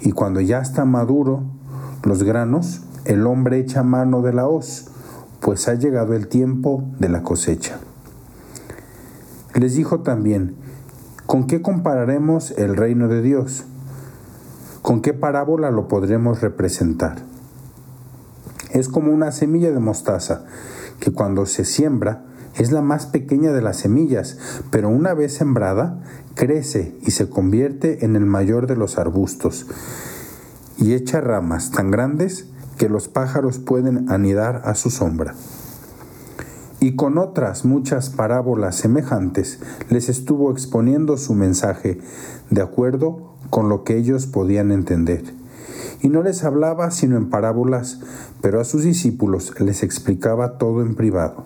Y 0.00 0.12
cuando 0.12 0.40
ya 0.40 0.60
está 0.60 0.84
maduro 0.84 1.42
los 2.02 2.22
granos, 2.22 2.82
el 3.04 3.26
hombre 3.26 3.58
echa 3.58 3.82
mano 3.82 4.22
de 4.22 4.32
la 4.32 4.46
hoz, 4.46 4.86
pues 5.40 5.68
ha 5.68 5.74
llegado 5.74 6.14
el 6.14 6.28
tiempo 6.28 6.84
de 6.98 7.08
la 7.08 7.22
cosecha. 7.22 7.78
Les 9.54 9.74
dijo 9.74 10.00
también, 10.00 10.56
¿con 11.26 11.46
qué 11.46 11.60
compararemos 11.60 12.52
el 12.52 12.76
reino 12.76 13.08
de 13.08 13.22
Dios? 13.22 13.64
¿Con 14.82 15.02
qué 15.02 15.12
parábola 15.12 15.70
lo 15.70 15.88
podremos 15.88 16.40
representar? 16.40 17.16
Es 18.70 18.88
como 18.88 19.12
una 19.12 19.32
semilla 19.32 19.72
de 19.72 19.80
mostaza, 19.80 20.44
que 21.00 21.12
cuando 21.12 21.46
se 21.46 21.64
siembra 21.64 22.24
es 22.56 22.72
la 22.72 22.82
más 22.82 23.06
pequeña 23.06 23.52
de 23.52 23.62
las 23.62 23.78
semillas, 23.78 24.38
pero 24.70 24.88
una 24.88 25.14
vez 25.14 25.34
sembrada, 25.34 26.02
crece 26.34 26.96
y 27.02 27.10
se 27.12 27.28
convierte 27.28 28.04
en 28.04 28.16
el 28.16 28.26
mayor 28.26 28.66
de 28.66 28.76
los 28.76 28.98
arbustos, 28.98 29.66
y 30.78 30.94
echa 30.94 31.20
ramas 31.20 31.70
tan 31.70 31.90
grandes 31.90 32.46
que 32.78 32.88
los 32.88 33.08
pájaros 33.08 33.58
pueden 33.58 34.10
anidar 34.10 34.62
a 34.64 34.74
su 34.74 34.90
sombra. 34.90 35.34
Y 36.80 36.96
con 36.96 37.18
otras 37.18 37.66
muchas 37.66 38.08
parábolas 38.08 38.76
semejantes 38.76 39.60
les 39.90 40.08
estuvo 40.08 40.50
exponiendo 40.50 41.18
su 41.18 41.34
mensaje 41.34 42.00
de 42.48 42.62
acuerdo 42.62 43.34
con 43.50 43.68
lo 43.68 43.84
que 43.84 43.98
ellos 43.98 44.26
podían 44.26 44.72
entender. 44.72 45.22
Y 46.00 46.08
no 46.08 46.22
les 46.22 46.42
hablaba 46.42 46.90
sino 46.90 47.18
en 47.18 47.28
parábolas, 47.28 48.00
pero 48.40 48.60
a 48.60 48.64
sus 48.64 48.82
discípulos 48.82 49.52
les 49.60 49.82
explicaba 49.82 50.56
todo 50.56 50.80
en 50.80 50.94
privado. 50.94 51.44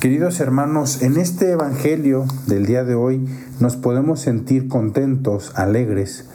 Queridos 0.00 0.38
hermanos, 0.38 1.02
en 1.02 1.16
este 1.16 1.50
Evangelio 1.50 2.24
del 2.46 2.66
día 2.66 2.84
de 2.84 2.94
hoy 2.94 3.28
nos 3.58 3.74
podemos 3.74 4.20
sentir 4.20 4.68
contentos, 4.68 5.50
alegres, 5.56 6.28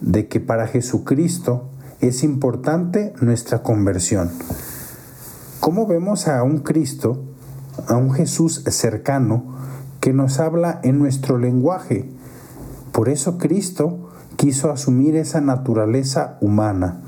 de 0.00 0.26
que 0.26 0.40
para 0.40 0.66
Jesucristo 0.66 1.68
es 2.00 2.24
importante 2.24 3.12
nuestra 3.20 3.62
conversión. 3.62 4.30
¿Cómo 5.60 5.86
vemos 5.86 6.28
a 6.28 6.42
un 6.42 6.60
Cristo, 6.60 7.22
a 7.88 7.96
un 7.98 8.14
Jesús 8.14 8.64
cercano, 8.66 9.54
que 10.00 10.14
nos 10.14 10.40
habla 10.40 10.80
en 10.82 10.98
nuestro 10.98 11.36
lenguaje? 11.36 12.08
Por 12.90 13.10
eso 13.10 13.36
Cristo 13.36 14.12
quiso 14.36 14.70
asumir 14.70 15.16
esa 15.16 15.42
naturaleza 15.42 16.38
humana 16.40 17.02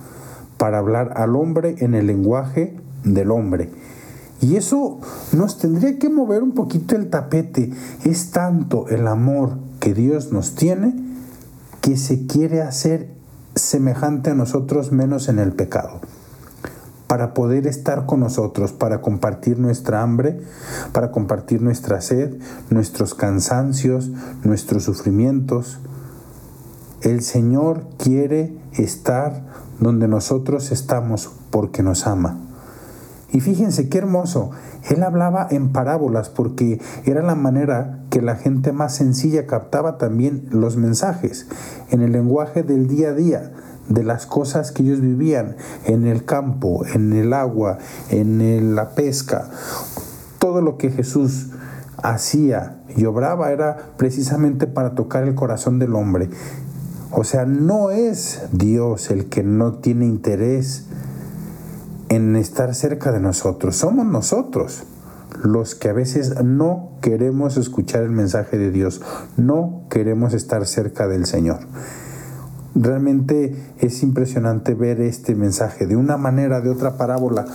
para 0.59 0.77
hablar 0.77 1.15
al 1.17 1.37
hombre 1.37 1.77
en 1.79 1.95
el 1.95 2.07
lenguaje 2.07 2.77
del 3.03 3.31
hombre 3.31 3.71
y 4.43 4.57
eso 4.57 4.99
nos 5.33 5.59
tendría 5.59 6.01
que 6.01 6.11
mover 6.11 6.43
un 6.43 6.53
poquito 6.53 6.97
el 6.97 7.09
tapete. 7.09 7.73
Es 8.05 8.33
tanto 8.33 8.89
el 8.89 9.07
amor 9.07 9.57
que 9.79 9.95
Dios 9.95 10.33
nos 10.33 10.57
tiene 10.57 10.95
que 11.81 11.97
se 11.97 12.27
quiere 12.27 12.61
hacer 12.61 13.09
semejante 13.55 14.31
a 14.31 14.35
nosotros 14.35 14.91
menos 14.91 15.29
en 15.29 15.39
el 15.39 15.53
pecado. 15.53 16.01
Para 17.07 17.35
poder 17.35 17.69
estar 17.69 18.05
con 18.05 18.21
nosotros, 18.21 18.73
para 18.73 19.01
compartir 19.01 19.61
nuestra 19.61 20.03
hambre, 20.03 20.41
para 20.93 21.13
compartir 21.13 21.63
nuestra 21.63 22.01
sed, 22.01 22.35
nuestros 22.69 23.15
cansancios, 23.15 24.11
nuestros 24.43 24.83
sufrimientos. 24.83 25.79
El 27.01 27.23
Señor 27.23 27.87
quiere 27.97 28.57
estar 28.73 29.45
donde 29.79 30.09
nosotros 30.09 30.73
estamos 30.73 31.31
porque 31.51 31.85
nos 31.85 32.09
ama. 32.09 32.52
Y 33.33 33.41
fíjense 33.41 33.89
qué 33.89 33.99
hermoso, 33.99 34.51
él 34.91 35.03
hablaba 35.03 35.47
en 35.51 35.73
parábolas 35.73 36.29
porque 36.29 36.81
era 37.05 37.23
la 37.23 37.35
manera 37.35 38.05
que 38.11 38.21
la 38.21 38.37
gente 38.37 38.73
más 38.73 38.95
sencilla 38.95 39.47
captaba 39.47 39.97
también 39.97 40.49
los 40.51 40.77
mensajes, 40.77 41.47
en 41.91 42.03
el 42.03 42.13
lenguaje 42.13 42.63
del 42.63 42.89
día 42.89 43.09
a 43.09 43.15
día, 43.15 43.53
de 43.89 44.05
las 44.05 44.27
cosas 44.27 44.71
que 44.71 44.83
ellos 44.83 45.01
vivían, 45.01 45.57
en 45.87 46.07
el 46.07 46.27
campo, 46.27 46.85
en 46.87 47.15
el 47.15 47.33
agua, 47.33 47.79
en 48.11 48.75
la 48.75 48.91
pesca. 48.91 49.49
Todo 50.39 50.61
lo 50.61 50.77
que 50.77 50.91
Jesús 50.91 51.51
hacía 52.03 52.83
y 52.95 53.07
obraba 53.07 53.51
era 53.51 53.95
precisamente 53.97 54.67
para 54.67 54.95
tocar 54.95 55.25
el 55.25 55.35
corazón 55.35 55.79
del 55.79 55.95
hombre. 55.95 56.29
O 57.11 57.25
sea, 57.25 57.47
no 57.47 57.91
es 57.91 58.43
Dios 58.53 59.11
el 59.11 59.27
que 59.27 59.43
no 59.43 59.75
tiene 59.75 60.07
interés 60.07 60.87
en 62.15 62.37
estar 62.37 62.75
cerca 62.75 63.11
de 63.11 63.21
nosotros. 63.21 63.77
Somos 63.77 64.05
nosotros 64.05 64.85
los 65.43 65.75
que 65.75 65.89
a 65.89 65.95
veces 65.95 66.45
no 66.45 66.99
queremos 67.01 67.57
escuchar 67.57 68.03
el 68.03 68.11
mensaje 68.11 68.59
de 68.59 68.71
Dios, 68.71 69.01
no 69.39 69.87
queremos 69.89 70.35
estar 70.35 70.67
cerca 70.67 71.09
del 71.09 71.25
Señor. 71.25 71.61
Realmente 72.75 73.57
es 73.79 74.03
impresionante 74.03 74.75
ver 74.75 75.01
este 75.01 75.35
mensaje 75.35 75.87
de 75.87 75.97
una 75.97 76.19
manera, 76.19 76.61
de 76.61 76.71
otra 76.71 76.99
parábola. 76.99 77.47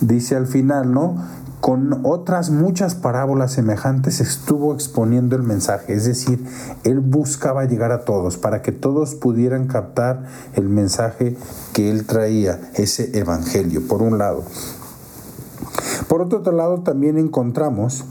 Dice 0.00 0.36
al 0.36 0.46
final, 0.46 0.92
¿no? 0.92 1.16
Con 1.60 2.00
otras 2.04 2.50
muchas 2.50 2.94
parábolas 2.94 3.52
semejantes 3.52 4.20
estuvo 4.20 4.74
exponiendo 4.74 5.36
el 5.36 5.42
mensaje, 5.42 5.92
es 5.92 6.06
decir, 6.06 6.44
él 6.84 7.00
buscaba 7.00 7.64
llegar 7.64 7.92
a 7.92 8.04
todos 8.04 8.38
para 8.38 8.62
que 8.62 8.72
todos 8.72 9.14
pudieran 9.14 9.66
captar 9.66 10.24
el 10.54 10.68
mensaje 10.68 11.36
que 11.74 11.90
él 11.90 12.06
traía, 12.06 12.60
ese 12.74 13.18
evangelio, 13.18 13.86
por 13.86 14.02
un 14.02 14.18
lado. 14.18 14.42
Por 16.08 16.22
otro 16.22 16.50
lado, 16.52 16.80
también 16.80 17.18
encontramos 17.18 18.04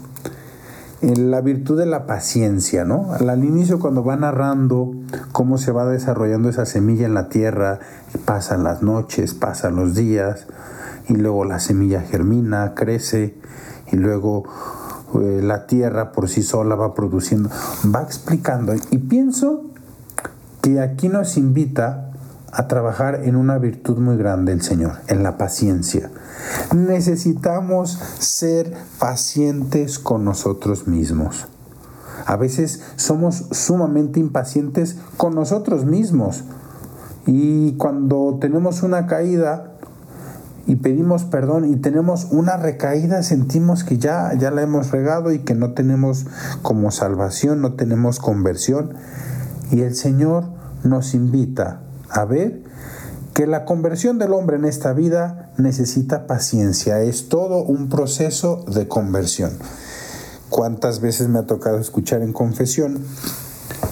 en 1.02 1.30
la 1.30 1.40
virtud 1.40 1.78
de 1.78 1.86
la 1.86 2.06
paciencia, 2.06 2.84
¿no? 2.84 3.12
Al 3.14 3.44
inicio 3.44 3.78
cuando 3.78 4.04
va 4.04 4.16
narrando 4.16 4.92
cómo 5.32 5.58
se 5.58 5.72
va 5.72 5.86
desarrollando 5.86 6.48
esa 6.48 6.66
semilla 6.66 7.06
en 7.06 7.14
la 7.14 7.28
tierra, 7.28 7.80
pasan 8.24 8.64
las 8.64 8.82
noches, 8.82 9.34
pasan 9.34 9.76
los 9.76 9.94
días, 9.94 10.46
y 11.10 11.16
luego 11.16 11.44
la 11.44 11.58
semilla 11.58 12.02
germina, 12.02 12.74
crece 12.74 13.34
y 13.90 13.96
luego 13.96 14.44
eh, 15.20 15.40
la 15.42 15.66
tierra 15.66 16.12
por 16.12 16.28
sí 16.28 16.44
sola 16.44 16.76
va 16.76 16.94
produciendo, 16.94 17.50
va 17.94 18.02
explicando. 18.02 18.74
Y 18.90 18.98
pienso 18.98 19.64
que 20.62 20.80
aquí 20.80 21.08
nos 21.08 21.36
invita 21.36 22.12
a 22.52 22.68
trabajar 22.68 23.22
en 23.24 23.34
una 23.34 23.58
virtud 23.58 23.98
muy 23.98 24.16
grande 24.16 24.52
el 24.52 24.62
Señor, 24.62 24.98
en 25.08 25.24
la 25.24 25.36
paciencia. 25.36 26.10
Necesitamos 26.74 27.98
ser 28.18 28.72
pacientes 29.00 29.98
con 29.98 30.24
nosotros 30.24 30.86
mismos. 30.86 31.48
A 32.26 32.36
veces 32.36 32.82
somos 32.94 33.46
sumamente 33.50 34.20
impacientes 34.20 34.96
con 35.16 35.34
nosotros 35.34 35.84
mismos. 35.84 36.44
Y 37.26 37.72
cuando 37.72 38.38
tenemos 38.40 38.82
una 38.82 39.06
caída, 39.06 39.69
y 40.66 40.76
pedimos 40.76 41.24
perdón 41.24 41.72
y 41.72 41.76
tenemos 41.76 42.28
una 42.30 42.56
recaída, 42.56 43.22
sentimos 43.22 43.84
que 43.84 43.98
ya, 43.98 44.32
ya 44.34 44.50
la 44.50 44.62
hemos 44.62 44.90
regado 44.90 45.32
y 45.32 45.40
que 45.40 45.54
no 45.54 45.72
tenemos 45.72 46.26
como 46.62 46.90
salvación, 46.90 47.60
no 47.60 47.74
tenemos 47.74 48.18
conversión. 48.18 48.94
Y 49.70 49.82
el 49.82 49.94
Señor 49.94 50.44
nos 50.84 51.14
invita 51.14 51.80
a 52.08 52.24
ver 52.24 52.62
que 53.34 53.46
la 53.46 53.64
conversión 53.64 54.18
del 54.18 54.32
hombre 54.32 54.56
en 54.56 54.64
esta 54.64 54.92
vida 54.92 55.52
necesita 55.56 56.26
paciencia, 56.26 57.00
es 57.00 57.28
todo 57.28 57.62
un 57.62 57.88
proceso 57.88 58.64
de 58.72 58.88
conversión. 58.88 59.52
¿Cuántas 60.48 61.00
veces 61.00 61.28
me 61.28 61.38
ha 61.38 61.46
tocado 61.46 61.78
escuchar 61.78 62.22
en 62.22 62.32
confesión 62.32 62.98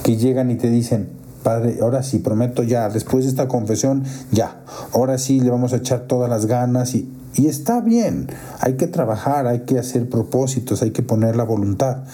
que 0.02 0.16
llegan 0.16 0.50
y 0.50 0.56
te 0.56 0.70
dicen, 0.70 1.17
Padre, 1.42 1.78
ahora 1.80 2.02
sí, 2.02 2.18
prometo 2.18 2.62
ya, 2.62 2.88
después 2.88 3.24
de 3.24 3.30
esta 3.30 3.48
confesión, 3.48 4.04
ya, 4.32 4.60
ahora 4.92 5.18
sí 5.18 5.40
le 5.40 5.50
vamos 5.50 5.72
a 5.72 5.76
echar 5.76 6.00
todas 6.00 6.28
las 6.28 6.46
ganas 6.46 6.94
y, 6.94 7.12
y 7.34 7.46
está 7.46 7.80
bien, 7.80 8.28
hay 8.60 8.74
que 8.74 8.86
trabajar, 8.86 9.46
hay 9.46 9.60
que 9.60 9.78
hacer 9.78 10.08
propósitos, 10.08 10.82
hay 10.82 10.90
que 10.90 11.02
poner 11.02 11.36
la 11.36 11.44
voluntad. 11.44 12.04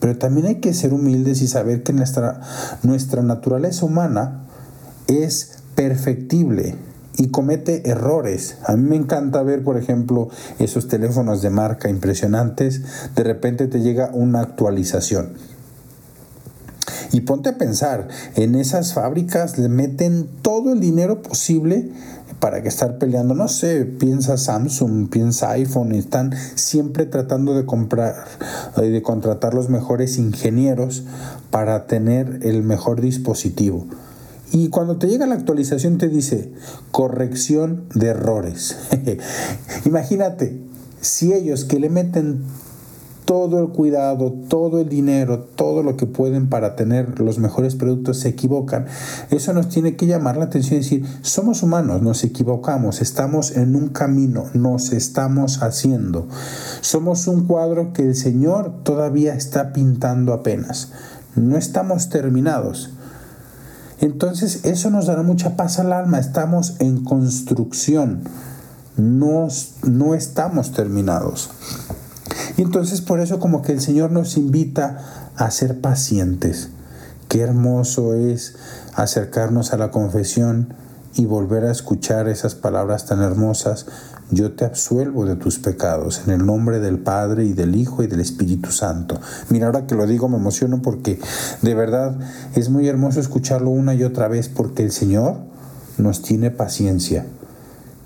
Pero 0.00 0.18
también 0.18 0.46
hay 0.46 0.54
que 0.56 0.74
ser 0.74 0.92
humildes 0.92 1.40
y 1.42 1.46
saber 1.46 1.82
que 1.82 1.92
nuestra, 1.92 2.40
nuestra 2.82 3.22
naturaleza 3.22 3.86
humana 3.86 4.44
es 5.06 5.58
perfectible 5.74 6.76
y 7.16 7.28
comete 7.28 7.88
errores. 7.88 8.58
A 8.66 8.76
mí 8.76 8.88
me 8.88 8.96
encanta 8.96 9.42
ver, 9.42 9.62
por 9.62 9.76
ejemplo, 9.76 10.28
esos 10.58 10.88
teléfonos 10.88 11.42
de 11.42 11.50
marca 11.50 11.88
impresionantes. 11.88 12.82
De 13.14 13.22
repente 13.22 13.66
te 13.66 13.80
llega 13.80 14.10
una 14.12 14.40
actualización 14.40 15.34
Y 17.14 17.20
ponte 17.20 17.50
a 17.50 17.58
pensar, 17.58 18.08
en 18.34 18.56
esas 18.56 18.92
fábricas 18.92 19.56
le 19.56 19.68
meten 19.68 20.26
todo 20.42 20.72
el 20.72 20.80
dinero 20.80 21.22
posible 21.22 21.92
para 22.40 22.60
que 22.60 22.66
estar 22.66 22.98
peleando, 22.98 23.34
no 23.34 23.46
sé, 23.46 23.84
piensa 23.84 24.36
Samsung, 24.36 25.08
piensa 25.10 25.52
iPhone, 25.52 25.92
están 25.92 26.34
siempre 26.56 27.06
tratando 27.06 27.54
de 27.54 27.66
comprar 27.66 28.24
y 28.78 28.88
de 28.88 29.00
contratar 29.00 29.54
los 29.54 29.68
mejores 29.68 30.18
ingenieros 30.18 31.04
para 31.52 31.86
tener 31.86 32.40
el 32.42 32.64
mejor 32.64 33.00
dispositivo. 33.00 33.86
Y 34.50 34.70
cuando 34.70 34.96
te 34.96 35.06
llega 35.06 35.24
la 35.26 35.36
actualización 35.36 35.98
te 35.98 36.08
dice 36.08 36.50
corrección 36.90 37.84
de 37.94 38.08
errores. 38.08 38.76
Imagínate, 39.84 40.60
si 41.00 41.32
ellos 41.32 41.64
que 41.64 41.78
le 41.78 41.90
meten 41.90 42.42
todo 43.24 43.60
el 43.60 43.68
cuidado, 43.68 44.32
todo 44.48 44.80
el 44.80 44.88
dinero, 44.88 45.40
todo 45.40 45.82
lo 45.82 45.96
que 45.96 46.06
pueden 46.06 46.48
para 46.48 46.76
tener 46.76 47.20
los 47.20 47.38
mejores 47.38 47.74
productos 47.74 48.18
se 48.18 48.28
equivocan, 48.28 48.86
eso 49.30 49.52
nos 49.52 49.68
tiene 49.68 49.96
que 49.96 50.06
llamar 50.06 50.36
la 50.36 50.44
atención 50.44 50.80
y 50.80 50.82
decir, 50.82 51.06
somos 51.22 51.62
humanos, 51.62 52.02
nos 52.02 52.22
equivocamos, 52.24 53.00
estamos 53.00 53.56
en 53.56 53.76
un 53.76 53.88
camino, 53.88 54.46
nos 54.52 54.92
estamos 54.92 55.62
haciendo. 55.62 56.28
Somos 56.80 57.26
un 57.26 57.46
cuadro 57.46 57.92
que 57.92 58.02
el 58.02 58.14
Señor 58.14 58.82
todavía 58.82 59.34
está 59.34 59.72
pintando 59.72 60.32
apenas. 60.32 60.92
No 61.34 61.56
estamos 61.56 62.10
terminados. 62.10 62.90
Entonces 64.00 64.64
eso 64.64 64.90
nos 64.90 65.06
dará 65.06 65.22
mucha 65.22 65.56
paz 65.56 65.78
al 65.78 65.92
alma, 65.92 66.18
estamos 66.18 66.74
en 66.80 67.04
construcción, 67.04 68.20
no, 68.96 69.48
no 69.82 70.14
estamos 70.14 70.72
terminados. 70.72 71.50
Y 72.56 72.62
entonces 72.62 73.00
por 73.00 73.20
eso 73.20 73.38
como 73.40 73.62
que 73.62 73.72
el 73.72 73.80
Señor 73.80 74.12
nos 74.12 74.36
invita 74.36 75.30
a 75.36 75.50
ser 75.50 75.80
pacientes. 75.80 76.68
Qué 77.28 77.40
hermoso 77.40 78.14
es 78.14 78.56
acercarnos 78.94 79.72
a 79.72 79.76
la 79.76 79.90
confesión 79.90 80.74
y 81.16 81.26
volver 81.26 81.64
a 81.64 81.72
escuchar 81.72 82.28
esas 82.28 82.54
palabras 82.54 83.06
tan 83.06 83.22
hermosas. 83.22 83.86
Yo 84.30 84.52
te 84.52 84.64
absuelvo 84.64 85.26
de 85.26 85.36
tus 85.36 85.58
pecados 85.58 86.22
en 86.26 86.32
el 86.32 86.46
nombre 86.46 86.80
del 86.80 86.98
Padre 86.98 87.44
y 87.44 87.52
del 87.52 87.76
Hijo 87.76 88.02
y 88.02 88.06
del 88.06 88.20
Espíritu 88.20 88.70
Santo. 88.72 89.20
Mira, 89.50 89.66
ahora 89.66 89.86
que 89.86 89.94
lo 89.94 90.06
digo 90.06 90.28
me 90.28 90.36
emociono 90.36 90.82
porque 90.82 91.20
de 91.62 91.74
verdad 91.74 92.18
es 92.54 92.68
muy 92.70 92.88
hermoso 92.88 93.20
escucharlo 93.20 93.70
una 93.70 93.94
y 93.94 94.02
otra 94.02 94.28
vez 94.28 94.48
porque 94.48 94.82
el 94.82 94.92
Señor 94.92 95.36
nos 95.98 96.22
tiene 96.22 96.50
paciencia. 96.50 97.26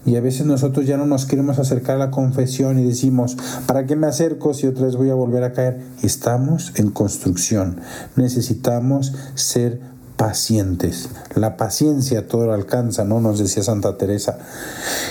Y 0.09 0.17
a 0.17 0.23
veces 0.23 0.47
nosotros 0.47 0.87
ya 0.87 0.97
no 0.97 1.05
nos 1.05 1.27
queremos 1.27 1.59
acercar 1.59 1.97
a 1.97 1.99
la 1.99 2.11
confesión 2.11 2.79
y 2.79 2.85
decimos, 2.85 3.37
¿para 3.67 3.85
qué 3.85 3.95
me 3.95 4.07
acerco 4.07 4.55
si 4.55 4.67
otra 4.67 4.87
vez 4.87 4.97
voy 4.97 5.11
a 5.11 5.15
volver 5.15 5.45
a 5.45 5.53
caer? 5.53 5.83
Estamos 6.03 6.73
en 6.77 6.91
construcción. 6.91 7.83
Necesitamos 8.17 9.13
ser 9.35 9.81
pacientes. 10.17 11.11
La 11.35 11.59
paciencia 11.59 12.27
todo 12.27 12.47
lo 12.47 12.55
alcanza, 12.55 13.05
¿no? 13.05 13.21
Nos 13.21 13.39
decía 13.39 13.63
Santa 13.63 13.99
Teresa. 13.99 14.39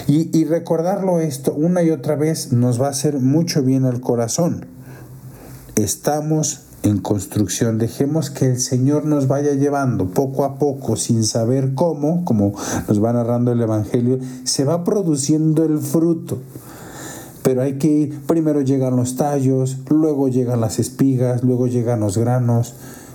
Y, 0.07 0.35
y 0.35 0.45
recordarlo 0.45 1.19
esto 1.19 1.53
una 1.53 1.83
y 1.83 1.91
otra 1.91 2.15
vez 2.15 2.51
nos 2.51 2.81
va 2.81 2.87
a 2.87 2.89
hacer 2.89 3.19
mucho 3.19 3.61
bien 3.61 3.85
al 3.85 4.01
corazón. 4.01 4.65
Estamos 5.75 6.61
en 6.87 6.99
construcción. 6.99 7.77
Dejemos 7.77 8.29
que 8.29 8.45
el 8.45 8.59
Señor 8.59 9.05
nos 9.05 9.27
vaya 9.27 9.53
llevando 9.53 10.07
poco 10.07 10.43
a 10.43 10.55
poco, 10.55 10.95
sin 10.95 11.23
saber 11.23 11.73
cómo, 11.75 12.25
como 12.25 12.53
nos 12.87 13.03
va 13.03 13.13
narrando 13.13 13.51
el 13.51 13.61
Evangelio, 13.61 14.19
se 14.43 14.63
va 14.63 14.83
produciendo 14.83 15.63
el 15.63 15.79
fruto. 15.79 16.39
Pero 17.43 17.61
hay 17.61 17.77
que 17.77 17.87
ir, 17.87 18.21
primero 18.27 18.61
llegan 18.61 18.95
los 18.95 19.15
tallos, 19.15 19.77
luego 19.89 20.27
llegan 20.27 20.59
las 20.59 20.79
espigas, 20.79 21.43
luego 21.43 21.67
llegan 21.67 22.01
los 22.01 22.17
granos, 22.17 22.73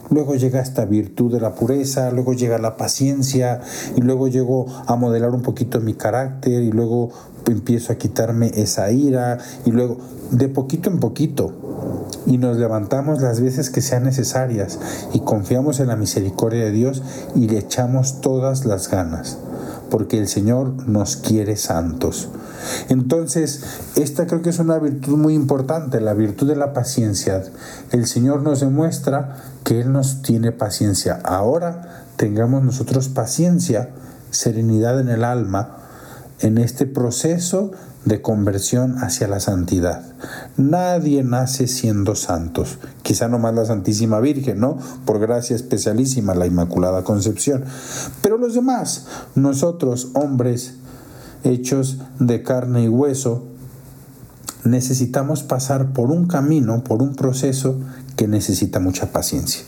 luego 0.09 0.35
llega 0.37 0.61
esta 0.61 0.85
virtud 0.85 1.33
de 1.33 1.41
la 1.41 1.55
pureza, 1.55 2.11
luego 2.11 2.33
llega 2.33 2.59
la 2.59 2.77
paciencia, 2.77 3.61
y 3.97 4.01
luego 4.01 4.29
llego 4.29 4.67
a 4.87 4.97
modelar 4.97 5.31
un 5.31 5.43
poquito 5.43 5.81
mi 5.81 5.95
carácter, 5.95 6.63
y 6.63 6.73
luego 6.73 7.11
empiezo 7.47 7.93
a 7.93 7.97
quitarme 7.97 8.53
esa 8.55 8.91
ira, 8.91 9.39
y 9.67 9.71
luego 9.71 9.99
de 10.31 10.49
poquito 10.49 10.89
en 10.89 10.99
poquito, 10.99 11.53
y 12.27 12.39
nos 12.39 12.57
levantamos 12.57 13.21
las 13.21 13.41
veces 13.41 13.71
que 13.71 13.81
sean 13.81 14.05
necesarias 14.05 14.79
y 15.13 15.21
confiamos 15.21 15.81
en 15.81 15.89
la 15.89 15.97
misericordia 15.97 16.65
de 16.65 16.71
Dios 16.71 17.03
y 17.35 17.49
le 17.49 17.59
echamos 17.59 18.21
todas 18.21 18.65
las 18.65 18.91
ganas, 18.91 19.39
porque 19.91 20.19
el 20.19 20.29
Señor 20.29 20.89
nos 20.89 21.17
quiere 21.17 21.57
santos. 21.57 22.29
Entonces, 22.89 23.63
esta 23.97 24.27
creo 24.27 24.43
que 24.43 24.51
es 24.51 24.59
una 24.59 24.79
virtud 24.79 25.17
muy 25.17 25.35
importante, 25.35 26.01
la 26.01 26.15
virtud 26.15 26.49
de 26.49 26.57
la 26.57 26.73
paciencia. 26.73 27.43
El 27.91 28.07
Señor 28.07 28.43
nos 28.43 28.61
demuestra 28.61 29.37
que 29.65 29.81
Él 29.81 29.93
nos 29.93 30.23
tiene 30.23 30.53
paciencia. 30.53 31.19
Ahora 31.25 32.05
tengamos 32.17 32.63
nosotros 32.63 33.09
paciencia, 33.09 33.91
serenidad 34.31 35.01
en 35.01 35.09
el 35.09 35.25
alma, 35.25 35.82
en 36.43 36.59
este 36.59 36.87
proceso 36.87 37.71
de 38.05 38.21
conversión 38.21 38.97
hacia 38.99 39.29
la 39.29 39.41
santidad. 39.41 40.03
Nadie 40.57 41.23
nace 41.23 41.69
siendo 41.69 42.15
santos, 42.17 42.79
quizá 43.03 43.29
nomás 43.29 43.55
la 43.55 43.65
Santísima 43.65 44.21
Virgen, 44.21 44.61
¿no? 44.61 44.77
Por 45.05 45.21
gracia 45.21 45.57
especialísima, 45.57 46.35
la 46.35 46.47
Inmaculada 46.47 47.05
Concepción. 47.05 47.65
Pero 48.23 48.39
los 48.39 48.55
demás, 48.55 49.07
nosotros, 49.35 50.11
hombres 50.15 50.75
hechos 51.45 51.99
de 52.19 52.43
carne 52.43 52.85
y 52.85 52.89
hueso, 52.89 53.45
necesitamos 54.65 55.43
pasar 55.43 55.93
por 55.93 56.11
un 56.11 56.27
camino, 56.27 56.85
por 56.85 57.03
un 57.03 57.15
proceso 57.15 57.79
que 58.17 58.29
necesita 58.29 58.81
mucha 58.81 59.13
paciencia. 59.13 59.63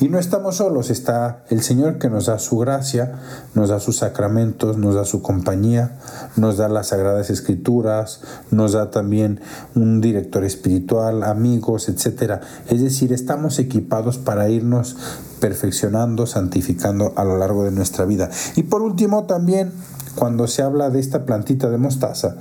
Y 0.00 0.08
no 0.08 0.18
estamos 0.18 0.56
solos, 0.56 0.90
está 0.90 1.44
el 1.50 1.62
Señor 1.62 1.98
que 1.98 2.08
nos 2.08 2.26
da 2.26 2.38
su 2.38 2.58
gracia, 2.58 3.20
nos 3.54 3.68
da 3.68 3.80
sus 3.80 3.98
sacramentos, 3.98 4.78
nos 4.78 4.94
da 4.94 5.04
su 5.04 5.22
compañía, 5.22 5.98
nos 6.36 6.56
da 6.56 6.68
las 6.68 6.88
sagradas 6.88 7.30
escrituras, 7.30 8.22
nos 8.50 8.72
da 8.72 8.90
también 8.90 9.40
un 9.74 10.00
director 10.00 10.44
espiritual, 10.44 11.22
amigos, 11.22 11.88
etc. 11.88 12.40
Es 12.68 12.82
decir, 12.82 13.12
estamos 13.12 13.58
equipados 13.58 14.18
para 14.18 14.48
irnos 14.48 14.96
perfeccionando, 15.40 16.26
santificando 16.26 17.12
a 17.16 17.24
lo 17.24 17.36
largo 17.36 17.64
de 17.64 17.72
nuestra 17.72 18.04
vida. 18.04 18.30
Y 18.56 18.64
por 18.64 18.82
último 18.82 19.24
también, 19.24 19.72
cuando 20.14 20.46
se 20.46 20.62
habla 20.62 20.90
de 20.90 21.00
esta 21.00 21.24
plantita 21.24 21.68
de 21.68 21.78
mostaza, 21.78 22.36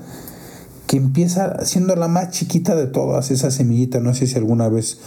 que 0.92 0.98
empieza 0.98 1.64
siendo 1.64 1.96
la 1.96 2.10
más 2.10 2.32
chiquita 2.32 2.76
de 2.76 2.86
todas, 2.86 3.32
esa 3.32 3.50
semillita. 3.50 4.02
No 4.02 4.14
sé 4.14 4.28
si 4.28 4.38
alguna 4.38 4.68
vez 4.68 4.98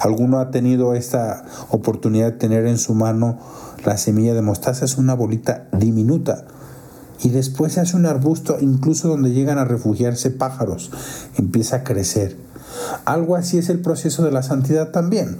alguno 0.00 0.40
ha 0.40 0.50
tenido 0.50 0.94
esta 0.94 1.44
oportunidad 1.68 2.32
de 2.32 2.38
tener 2.38 2.64
en 2.64 2.78
su 2.78 2.94
mano 2.94 3.38
la 3.84 3.98
semilla 3.98 4.32
de 4.32 4.40
mostaza. 4.40 4.86
Es 4.86 4.96
una 4.96 5.12
bolita 5.12 5.68
diminuta. 5.72 6.46
Y 7.22 7.28
después 7.28 7.74
se 7.74 7.80
hace 7.80 7.98
un 7.98 8.06
arbusto, 8.06 8.56
incluso 8.62 9.08
donde 9.08 9.32
llegan 9.32 9.58
a 9.58 9.66
refugiarse 9.66 10.30
pájaros. 10.30 10.90
Empieza 11.36 11.76
a 11.76 11.84
crecer. 11.84 12.38
Algo 13.04 13.36
así 13.36 13.58
es 13.58 13.68
el 13.68 13.80
proceso 13.80 14.24
de 14.24 14.32
la 14.32 14.42
santidad 14.42 14.90
también. 14.90 15.36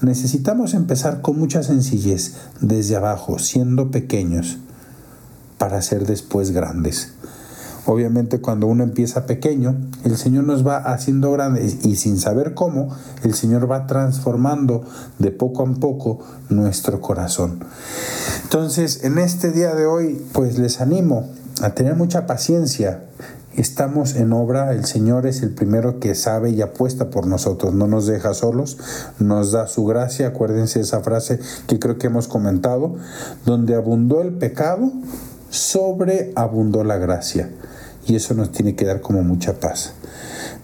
Necesitamos 0.00 0.74
empezar 0.74 1.22
con 1.22 1.40
mucha 1.40 1.64
sencillez, 1.64 2.34
desde 2.60 2.94
abajo, 2.94 3.40
siendo 3.40 3.90
pequeños, 3.90 4.58
para 5.58 5.82
ser 5.82 6.06
después 6.06 6.52
grandes. 6.52 7.14
Obviamente 7.84 8.40
cuando 8.40 8.68
uno 8.68 8.84
empieza 8.84 9.26
pequeño, 9.26 9.74
el 10.04 10.16
Señor 10.16 10.44
nos 10.44 10.66
va 10.66 10.76
haciendo 10.76 11.32
grandes 11.32 11.84
y 11.84 11.96
sin 11.96 12.18
saber 12.18 12.54
cómo, 12.54 12.88
el 13.24 13.34
Señor 13.34 13.70
va 13.70 13.86
transformando 13.86 14.82
de 15.18 15.32
poco 15.32 15.66
a 15.66 15.74
poco 15.74 16.20
nuestro 16.48 17.00
corazón. 17.00 17.64
Entonces, 18.44 19.02
en 19.02 19.18
este 19.18 19.50
día 19.50 19.74
de 19.74 19.86
hoy, 19.86 20.24
pues 20.32 20.58
les 20.58 20.80
animo 20.80 21.28
a 21.60 21.70
tener 21.70 21.96
mucha 21.96 22.26
paciencia. 22.26 23.02
Estamos 23.54 24.14
en 24.14 24.32
obra, 24.32 24.72
el 24.72 24.86
Señor 24.86 25.26
es 25.26 25.42
el 25.42 25.50
primero 25.50 26.00
que 26.00 26.14
sabe 26.14 26.50
y 26.50 26.62
apuesta 26.62 27.10
por 27.10 27.26
nosotros, 27.26 27.74
no 27.74 27.86
nos 27.86 28.06
deja 28.06 28.32
solos, 28.32 28.78
nos 29.18 29.52
da 29.52 29.66
su 29.66 29.84
gracia, 29.84 30.28
acuérdense 30.28 30.78
de 30.78 30.86
esa 30.86 31.00
frase 31.00 31.38
que 31.66 31.78
creo 31.78 31.98
que 31.98 32.06
hemos 32.06 32.28
comentado, 32.28 32.94
donde 33.44 33.74
abundó 33.74 34.22
el 34.22 34.32
pecado, 34.32 34.90
sobreabundó 35.52 36.82
la 36.82 36.96
gracia 36.96 37.50
y 38.06 38.16
eso 38.16 38.34
nos 38.34 38.50
tiene 38.52 38.74
que 38.74 38.86
dar 38.86 39.02
como 39.02 39.22
mucha 39.22 39.60
paz. 39.60 39.92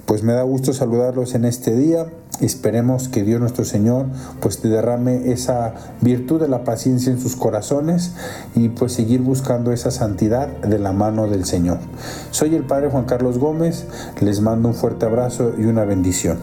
Pues 0.07 0.23
me 0.23 0.33
da 0.33 0.43
gusto 0.43 0.73
saludarlos 0.73 1.35
en 1.35 1.45
este 1.45 1.77
día. 1.77 2.07
Esperemos 2.41 3.09
que 3.09 3.23
Dios 3.23 3.41
nuestro 3.41 3.65
Señor 3.65 4.07
pues 4.41 4.59
te 4.61 4.69
derrame 4.69 5.31
esa 5.33 5.75
virtud 6.01 6.41
de 6.41 6.49
la 6.49 6.65
paciencia 6.65 7.13
en 7.13 7.21
sus 7.21 7.37
corazones 7.37 8.13
y 8.55 8.71
pues 8.71 8.93
seguir 8.93 9.21
buscando 9.21 9.73
esa 9.73 9.91
santidad 9.91 10.49
de 10.49 10.79
la 10.79 10.93
mano 10.93 11.27
del 11.27 11.45
Señor. 11.45 11.79
Soy 12.31 12.55
el 12.55 12.65
Padre 12.65 12.89
Juan 12.89 13.05
Carlos 13.05 13.39
Gómez, 13.39 13.85
les 14.21 14.41
mando 14.41 14.69
un 14.69 14.75
fuerte 14.75 15.05
abrazo 15.05 15.53
y 15.59 15.65
una 15.65 15.85
bendición. 15.85 16.39